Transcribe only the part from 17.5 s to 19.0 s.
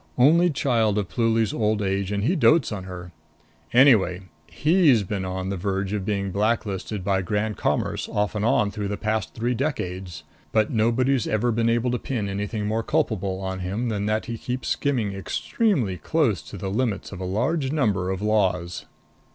number of laws."